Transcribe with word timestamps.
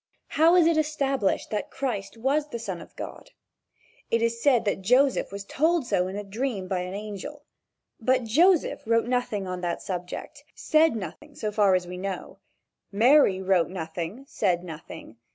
How 0.29 0.55
is 0.55 0.65
it 0.65 0.77
established 0.77 1.51
that 1.51 1.69
Christ 1.69 2.17
was 2.17 2.47
the 2.49 2.57
son 2.57 2.81
of 2.81 2.95
God? 2.95 3.29
It 4.09 4.23
is 4.23 4.41
said 4.41 4.65
that 4.65 4.81
Joseph 4.81 5.31
was 5.31 5.45
told 5.45 5.85
so 5.85 6.07
in 6.07 6.15
a 6.15 6.23
dream 6.23 6.67
by 6.67 6.79
an 6.79 6.95
angel. 6.95 7.43
But 7.99 8.23
Joseph 8.23 8.81
wrote 8.87 9.05
nothing 9.05 9.45
on 9.45 9.61
that 9.61 9.83
subject 9.83 10.43
said 10.55 10.95
nothing 10.95 11.35
so 11.35 11.51
far 11.51 11.75
as 11.75 11.85
we 11.85 11.97
know. 11.99 12.39
Mary 12.91 13.43
wrote 13.43 13.69
nothing, 13.69 14.25
said 14.27 14.63
nothing. 14.63 15.17